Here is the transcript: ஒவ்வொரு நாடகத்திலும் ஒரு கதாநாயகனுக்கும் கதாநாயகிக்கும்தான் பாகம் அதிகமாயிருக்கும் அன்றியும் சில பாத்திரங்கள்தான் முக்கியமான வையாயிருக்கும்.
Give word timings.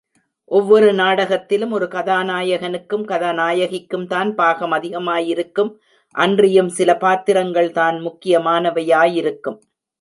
ஒவ்வொரு 0.45 0.93
நாடகத்திலும் 0.93 1.71
ஒரு 1.71 1.85
கதாநாயகனுக்கும் 1.85 3.05
கதாநாயகிக்கும்தான் 3.05 4.31
பாகம் 4.31 4.71
அதிகமாயிருக்கும் 4.71 5.79
அன்றியும் 6.15 6.69
சில 6.69 6.97
பாத்திரங்கள்தான் 7.01 8.01
முக்கியமான 8.01 8.69
வையாயிருக்கும். 8.69 9.59